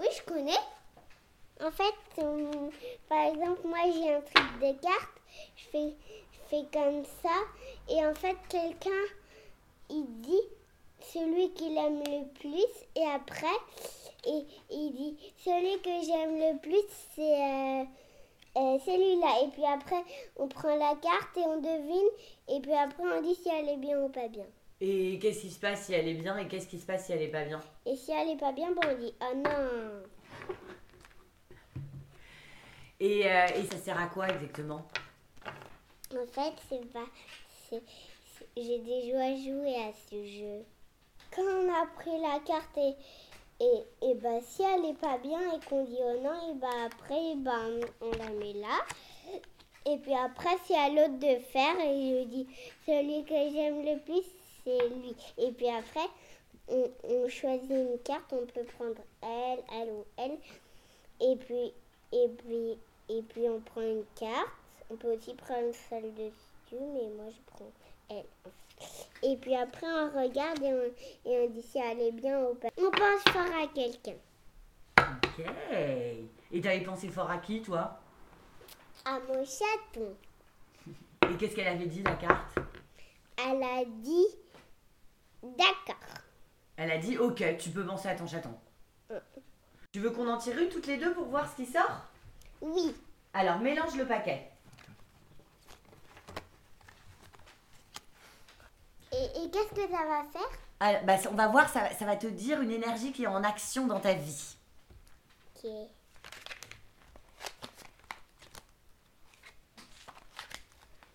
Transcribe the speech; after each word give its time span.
Oui, 0.00 0.06
je 0.16 0.22
connais. 0.22 0.64
En 1.62 1.70
fait, 1.70 2.22
euh, 2.22 2.70
par 3.06 3.26
exemple, 3.26 3.60
moi 3.66 3.80
j'ai 3.92 4.14
un 4.14 4.22
truc 4.22 4.58
de 4.58 4.80
cartes, 4.80 5.20
je 5.56 5.64
fais, 5.64 5.94
je 6.32 6.38
fais 6.48 6.64
comme 6.72 7.04
ça, 7.22 7.36
et 7.86 8.06
en 8.06 8.14
fait, 8.14 8.36
quelqu'un, 8.48 9.04
il 9.90 10.06
dit 10.22 10.40
celui 11.02 11.52
qu'il 11.52 11.76
aime 11.76 11.98
le 11.98 12.24
plus, 12.32 12.72
et 12.96 13.06
après, 13.14 13.46
et, 14.24 14.46
il 14.70 14.92
dit 14.92 15.18
celui 15.44 15.78
que 15.82 16.06
j'aime 16.06 16.38
le 16.38 16.58
plus, 16.60 16.86
c'est 17.14 17.20
euh, 17.20 17.84
euh, 18.56 18.78
celui-là. 18.78 19.44
Et 19.44 19.48
puis 19.48 19.66
après, 19.66 20.02
on 20.38 20.48
prend 20.48 20.74
la 20.76 20.94
carte 20.94 21.36
et 21.36 21.44
on 21.44 21.58
devine, 21.58 22.08
et 22.48 22.60
puis 22.60 22.72
après, 22.72 23.02
on 23.02 23.20
dit 23.20 23.34
si 23.34 23.50
elle 23.50 23.68
est 23.68 23.76
bien 23.76 24.00
ou 24.00 24.08
pas 24.08 24.28
bien. 24.28 24.46
Et 24.82 25.18
qu'est-ce 25.18 25.42
qui 25.42 25.50
se 25.50 25.60
passe 25.60 25.86
si 25.86 25.92
elle 25.92 26.08
est 26.08 26.14
bien 26.14 26.38
et 26.38 26.48
qu'est-ce 26.48 26.66
qui 26.66 26.78
se 26.78 26.86
passe 26.86 27.06
si 27.06 27.12
elle 27.12 27.22
est 27.22 27.28
pas 27.28 27.44
bien? 27.44 27.60
Et 27.84 27.96
si 27.96 28.12
elle 28.12 28.30
est 28.30 28.38
pas 28.38 28.52
bien, 28.52 28.70
bon, 28.70 28.80
on 28.88 28.96
dit 28.98 29.12
oh 29.20 29.34
non. 29.36 30.02
Et, 32.98 33.30
euh, 33.30 33.46
et 33.56 33.64
ça 33.66 33.76
sert 33.76 34.00
à 34.00 34.06
quoi 34.06 34.28
exactement? 34.28 34.86
En 36.12 36.26
fait, 36.26 36.54
c'est 36.68 36.86
pas. 36.92 37.06
J'ai 38.56 38.78
déjà 38.78 39.36
joué 39.36 39.76
à 39.76 39.92
ce 40.10 40.24
jeu. 40.24 40.64
Quand 41.34 41.42
on 41.42 41.68
a 41.72 41.86
pris 41.96 42.18
la 42.20 42.40
carte 42.40 42.76
et, 42.78 42.94
et, 43.60 43.84
et 44.02 44.14
bah, 44.14 44.40
si 44.42 44.62
elle 44.62 44.86
est 44.86 44.98
pas 44.98 45.18
bien 45.18 45.40
et 45.54 45.60
qu'on 45.68 45.84
dit 45.84 45.98
oh 46.00 46.20
non, 46.22 46.50
et 46.50 46.54
bah 46.54 46.68
après, 46.86 47.36
bah, 47.36 47.52
on, 48.00 48.06
on 48.06 48.10
la 48.12 48.30
met 48.30 48.54
là. 48.54 48.80
Et 49.86 49.96
puis 49.98 50.14
après, 50.14 50.56
c'est 50.66 50.74
à 50.74 50.88
l'autre 50.88 51.18
de 51.18 51.38
faire 51.52 51.78
et 51.80 52.20
je 52.20 52.24
dis 52.28 52.46
celui 52.86 53.24
que 53.24 53.34
j'aime 53.34 53.84
le 53.84 53.98
plus, 54.00 54.26
c'est 54.64 54.88
lui. 54.88 55.14
Et 55.38 55.52
puis 55.52 55.68
après, 55.68 56.08
on, 56.68 56.90
on 57.04 57.28
choisit 57.28 57.70
une 57.70 57.98
carte, 58.04 58.32
on 58.32 58.46
peut 58.46 58.64
prendre 58.64 59.02
elle, 59.22 59.62
elle 59.72 59.90
ou 59.90 60.04
elle. 60.16 60.38
Et 61.20 61.36
puis, 61.36 61.72
et 62.12 62.28
puis, 62.28 62.78
et 63.08 63.22
puis 63.22 63.48
on 63.48 63.60
prend 63.60 63.82
une 63.82 64.04
carte. 64.18 64.50
On 64.90 64.96
peut 64.96 65.14
aussi 65.14 65.34
prendre 65.34 65.72
celle 65.88 66.12
dessus, 66.14 66.32
mais 66.72 67.08
moi 67.16 67.26
je 67.30 67.38
prends 67.46 67.70
elle. 68.08 68.24
Et 69.22 69.36
puis 69.36 69.54
après 69.54 69.86
on 69.86 70.10
regarde 70.10 70.62
et 70.62 70.72
on, 70.72 71.30
et 71.30 71.40
on 71.40 71.50
dit 71.50 71.62
si 71.62 71.78
elle 71.78 72.00
est 72.00 72.12
bien 72.12 72.40
ou 72.44 72.54
pas. 72.54 72.68
On 72.78 72.90
pense 72.90 73.22
fort 73.32 73.62
à 73.62 73.66
quelqu'un. 73.68 74.16
Ok. 74.98 75.44
Et 76.52 76.60
t'avais 76.60 76.80
pensé 76.80 77.08
fort 77.08 77.30
à 77.30 77.38
qui 77.38 77.62
toi? 77.62 78.00
À 79.04 79.18
mon 79.20 79.44
chaton. 79.44 80.14
Et 81.30 81.36
qu'est-ce 81.38 81.54
qu'elle 81.54 81.68
avait 81.68 81.86
dit 81.86 82.02
la 82.02 82.14
carte? 82.14 82.58
Elle 83.38 83.62
a 83.62 83.84
dit 83.84 84.26
d'accord. 85.42 85.96
Elle 86.76 86.90
a 86.90 86.98
dit 86.98 87.18
ok, 87.18 87.56
tu 87.58 87.70
peux 87.70 87.84
penser 87.84 88.08
à 88.08 88.14
ton 88.14 88.26
chaton. 88.26 88.54
Tu 89.92 90.00
veux 90.00 90.10
qu'on 90.10 90.28
en 90.28 90.38
tire 90.38 90.56
une 90.58 90.68
toutes 90.68 90.86
les 90.86 90.98
deux 90.98 91.12
pour 91.14 91.26
voir 91.26 91.50
ce 91.50 91.56
qui 91.56 91.66
sort? 91.66 92.02
Oui. 92.60 92.94
Alors 93.32 93.58
mélange 93.58 93.96
le 93.96 94.06
paquet. 94.06 94.50
Et, 99.12 99.24
et 99.44 99.50
qu'est-ce 99.50 99.74
que 99.74 99.90
ça 99.90 100.04
va 100.06 100.24
faire? 100.32 100.58
Ah, 100.78 100.94
bah, 101.02 101.16
on 101.30 101.34
va 101.34 101.48
voir, 101.48 101.68
ça, 101.68 101.80
va- 101.80 101.92
ça 101.92 102.06
va 102.06 102.16
te 102.16 102.28
dire 102.28 102.60
une 102.62 102.70
énergie 102.70 103.12
qui 103.12 103.24
est 103.24 103.26
en 103.26 103.42
action 103.42 103.86
dans 103.86 104.00
ta 104.00 104.14
vie. 104.14 104.56
Ok. 105.56 105.70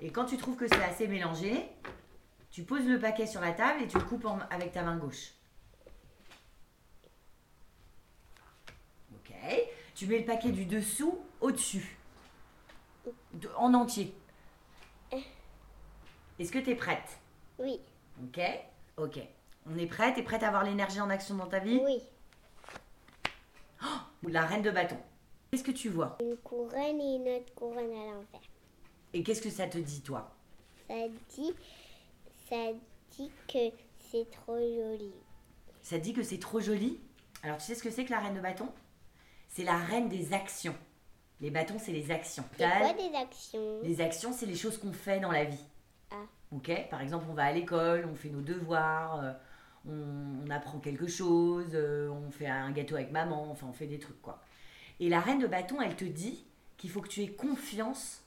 Et 0.00 0.10
quand 0.10 0.26
tu 0.26 0.36
trouves 0.36 0.56
que 0.56 0.66
c'est 0.68 0.82
assez 0.82 1.06
mélangé, 1.06 1.68
tu 2.54 2.62
poses 2.62 2.86
le 2.86 3.00
paquet 3.00 3.26
sur 3.26 3.40
la 3.40 3.50
table 3.52 3.82
et 3.82 3.88
tu 3.88 3.98
le 3.98 4.04
coupes 4.04 4.24
en- 4.26 4.38
avec 4.48 4.70
ta 4.70 4.84
main 4.84 4.96
gauche. 4.96 5.32
Ok. 9.12 9.32
Tu 9.96 10.06
mets 10.06 10.20
le 10.20 10.24
paquet 10.24 10.52
du 10.52 10.64
dessous 10.64 11.18
au-dessus. 11.40 11.98
De- 13.32 13.50
En 13.56 13.74
entier. 13.74 14.14
Est-ce 16.38 16.52
que 16.52 16.60
tu 16.60 16.70
es 16.70 16.74
prête? 16.76 17.18
Oui. 17.58 17.80
Ok 18.22 18.40
Ok. 18.98 19.18
On 19.68 19.76
est 19.76 19.86
prête 19.88 20.14
T'es 20.14 20.22
prête 20.22 20.44
à 20.44 20.48
avoir 20.48 20.62
l'énergie 20.62 21.00
en 21.00 21.10
action 21.10 21.34
dans 21.34 21.48
ta 21.48 21.58
vie? 21.58 21.80
Oui. 21.82 22.02
La 24.30 24.46
reine 24.46 24.62
de 24.62 24.70
bâton. 24.70 24.96
Qu'est-ce 25.50 25.64
que 25.64 25.72
tu 25.72 25.88
vois? 25.88 26.18
Une 26.20 26.36
couronne 26.36 27.00
et 27.00 27.16
une 27.16 27.28
autre 27.28 27.52
couronne 27.56 27.90
à 27.90 28.04
l'envers. 28.12 28.40
Et 29.12 29.24
qu'est-ce 29.24 29.42
que 29.42 29.50
ça 29.50 29.66
te 29.66 29.78
dit, 29.78 30.02
toi? 30.02 30.32
Ça 30.88 30.94
dit, 31.34 31.52
ça 32.48 32.72
dit 33.16 33.30
que 33.48 33.70
c'est 33.98 34.30
trop 34.30 34.58
joli. 34.58 35.12
Ça 35.82 35.98
dit 35.98 36.12
que 36.12 36.22
c'est 36.22 36.38
trop 36.38 36.60
joli 36.60 37.00
Alors, 37.42 37.58
tu 37.58 37.64
sais 37.64 37.74
ce 37.74 37.82
que 37.82 37.90
c'est 37.90 38.04
que 38.04 38.10
la 38.10 38.20
reine 38.20 38.34
de 38.34 38.40
bâton 38.40 38.68
C'est 39.48 39.64
la 39.64 39.76
reine 39.76 40.08
des 40.08 40.32
actions. 40.32 40.74
Les 41.40 41.50
bâtons, 41.50 41.78
c'est 41.78 41.92
les 41.92 42.10
actions. 42.10 42.44
C'est 42.56 42.66
quoi 42.66 42.92
des 42.92 43.14
actions? 43.16 43.80
Les 43.82 44.00
actions, 44.00 44.32
c'est 44.32 44.46
les 44.46 44.54
choses 44.54 44.78
qu'on 44.78 44.92
fait 44.92 45.20
dans 45.20 45.32
la 45.32 45.44
vie. 45.44 45.64
Ah. 46.10 46.24
Ok? 46.52 46.70
Par 46.90 47.00
exemple, 47.00 47.26
on 47.28 47.34
va 47.34 47.44
à 47.44 47.52
l'école, 47.52 48.08
on 48.10 48.14
fait 48.14 48.30
nos 48.30 48.40
devoirs, 48.40 49.20
euh, 49.20 49.32
on, 49.86 50.46
on 50.46 50.50
apprend 50.50 50.78
quelque 50.78 51.06
chose, 51.06 51.70
euh, 51.74 52.08
on 52.08 52.30
fait 52.30 52.46
un 52.46 52.70
gâteau 52.70 52.94
avec 52.94 53.10
maman, 53.10 53.50
enfin, 53.50 53.66
on 53.68 53.72
fait 53.72 53.86
des 53.86 53.98
trucs, 53.98 54.22
quoi. 54.22 54.40
Et 55.00 55.08
la 55.08 55.20
reine 55.20 55.40
de 55.40 55.46
bâton, 55.46 55.80
elle 55.80 55.96
te 55.96 56.04
dit 56.04 56.44
qu'il 56.76 56.90
faut 56.90 57.00
que 57.00 57.08
tu 57.08 57.22
aies 57.22 57.32
confiance 57.32 58.22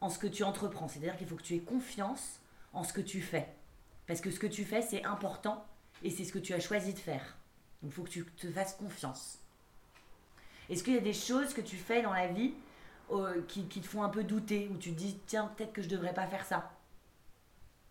en 0.00 0.08
ce 0.08 0.18
que 0.18 0.26
tu 0.26 0.42
entreprends. 0.42 0.88
C'est-à-dire 0.88 1.16
qu'il 1.16 1.26
faut 1.26 1.36
que 1.36 1.42
tu 1.42 1.54
aies 1.54 1.60
confiance 1.60 2.40
en 2.78 2.84
ce 2.84 2.92
que 2.92 3.00
tu 3.00 3.20
fais. 3.20 3.48
Parce 4.06 4.20
que 4.20 4.30
ce 4.30 4.38
que 4.38 4.46
tu 4.46 4.64
fais, 4.64 4.82
c'est 4.82 5.04
important 5.04 5.64
et 6.02 6.10
c'est 6.10 6.24
ce 6.24 6.32
que 6.32 6.38
tu 6.38 6.54
as 6.54 6.60
choisi 6.60 6.94
de 6.94 6.98
faire. 6.98 7.36
Donc, 7.82 7.90
il 7.90 7.94
faut 7.94 8.04
que 8.04 8.10
tu 8.10 8.24
te 8.24 8.50
fasses 8.50 8.74
confiance. 8.74 9.38
Est-ce 10.70 10.82
qu'il 10.84 10.94
y 10.94 10.98
a 10.98 11.02
des 11.02 11.12
choses 11.12 11.54
que 11.54 11.60
tu 11.60 11.76
fais 11.76 12.02
dans 12.02 12.12
la 12.12 12.28
vie 12.28 12.54
euh, 13.10 13.42
qui, 13.48 13.66
qui 13.66 13.80
te 13.80 13.86
font 13.86 14.02
un 14.02 14.08
peu 14.08 14.22
douter, 14.22 14.68
où 14.72 14.76
tu 14.76 14.92
te 14.92 14.98
dis, 14.98 15.18
tiens, 15.26 15.50
peut-être 15.56 15.72
que 15.72 15.82
je 15.82 15.88
devrais 15.88 16.14
pas 16.14 16.26
faire 16.26 16.44
ça? 16.44 16.70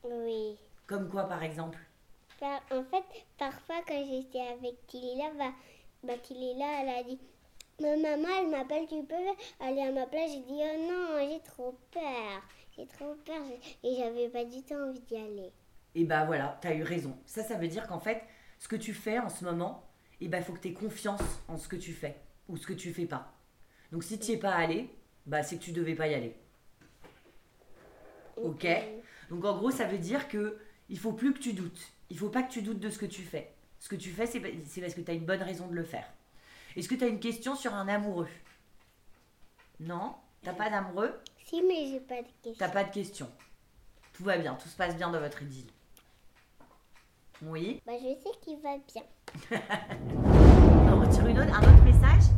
Oui. 0.03 0.55
Comme 0.85 1.09
quoi, 1.09 1.23
par 1.27 1.43
exemple? 1.43 1.79
Par- 2.39 2.61
en 2.71 2.83
fait, 2.83 3.03
parfois 3.37 3.81
quand 3.87 4.05
j'étais 4.05 4.41
avec 4.41 4.85
Tilila, 4.87 5.31
bah, 5.37 5.53
bah 6.03 6.17
Tilila, 6.21 6.81
elle 6.81 6.89
a 6.89 7.03
dit 7.03 7.19
Ma 7.79 7.95
maman, 7.95 8.27
elle 8.41 8.49
m'appelle, 8.49 8.87
tu 8.87 9.03
peux 9.03 9.15
aller 9.59 9.81
à 9.81 9.91
ma 9.91 10.07
place? 10.07 10.31
J'ai 10.31 10.41
dit 10.41 10.61
Oh 10.61 10.89
non, 10.89 11.29
j'ai 11.29 11.39
trop 11.41 11.77
peur. 11.91 12.41
J'ai 12.75 12.87
trop 12.87 13.13
peur. 13.23 13.43
Et 13.83 13.95
j'avais 13.95 14.29
pas 14.29 14.45
du 14.45 14.63
tout 14.63 14.73
envie 14.73 14.99
d'y 15.01 15.15
aller. 15.15 15.51
Et 15.93 16.03
bah 16.03 16.25
voilà, 16.25 16.57
t'as 16.59 16.73
eu 16.73 16.81
raison. 16.81 17.15
Ça, 17.27 17.43
ça 17.43 17.55
veut 17.55 17.67
dire 17.67 17.85
qu'en 17.85 17.99
fait, 17.99 18.23
ce 18.57 18.67
que 18.67 18.75
tu 18.75 18.95
fais 18.95 19.19
en 19.19 19.29
ce 19.29 19.45
moment, 19.45 19.83
et 20.19 20.27
bah 20.27 20.41
faut 20.41 20.53
que 20.53 20.59
tu 20.59 20.69
aies 20.69 20.73
confiance 20.73 21.21
en 21.47 21.57
ce 21.57 21.67
que 21.67 21.75
tu 21.75 21.93
fais 21.93 22.15
ou 22.49 22.57
ce 22.57 22.65
que 22.65 22.73
tu 22.73 22.91
fais 22.93 23.05
pas. 23.05 23.31
Donc 23.91 24.03
si 24.03 24.17
tu 24.17 24.31
es 24.31 24.37
pas 24.37 24.53
allé, 24.53 24.89
bah 25.27 25.43
c'est 25.43 25.57
que 25.57 25.63
tu 25.63 25.71
devais 25.71 25.95
pas 25.95 26.07
y 26.07 26.15
aller. 26.15 26.35
Ok 28.37 28.65
Donc 29.29 29.45
en 29.45 29.55
gros, 29.55 29.69
ça 29.69 29.85
veut 29.85 29.99
dire 29.99 30.27
que 30.27 30.57
il 30.89 30.97
faut 30.97 31.13
plus 31.13 31.31
que 31.31 31.39
tu 31.39 31.53
doutes. 31.53 31.91
Il 32.09 32.17
faut 32.17 32.29
pas 32.29 32.41
que 32.41 32.51
tu 32.51 32.63
doutes 32.63 32.79
de 32.79 32.89
ce 32.89 32.97
que 32.97 33.05
tu 33.05 33.21
fais. 33.21 33.53
Ce 33.79 33.87
que 33.87 33.95
tu 33.95 34.09
fais, 34.09 34.25
c'est 34.25 34.41
c'est 34.65 34.81
parce 34.81 34.95
que 34.95 35.01
tu 35.01 35.11
as 35.11 35.13
une 35.13 35.25
bonne 35.25 35.43
raison 35.43 35.67
de 35.67 35.75
le 35.75 35.83
faire. 35.83 36.11
Est-ce 36.77 36.87
que 36.87 36.93
tu 36.93 37.07
une 37.07 37.19
question 37.19 37.55
sur 37.55 37.73
un 37.73 37.87
amoureux? 37.87 38.27
Non? 39.79 40.13
T'as 40.43 40.53
pas 40.53 40.69
d'amoureux? 40.69 41.11
Si, 41.43 41.63
mais 41.63 41.87
j'ai 41.87 41.99
pas 41.99 42.21
de 42.21 42.27
question. 42.43 42.53
T'as 42.59 42.69
pas 42.69 42.83
de 42.83 42.91
question. 42.91 43.27
Tout 44.13 44.23
va 44.23 44.37
bien, 44.37 44.53
tout 44.53 44.69
se 44.69 44.75
passe 44.75 44.95
bien 44.95 45.09
dans 45.09 45.19
votre 45.19 45.41
idylle. 45.41 45.71
Oui? 47.41 47.81
Bah, 47.83 47.93
je 47.97 48.21
sais 48.21 48.37
qu'il 48.41 48.59
va 48.61 48.77
bien. 48.77 49.01
On 50.93 50.99
retire 50.99 51.25
un 51.25 51.61
autre 51.61 51.83
message? 51.83 52.36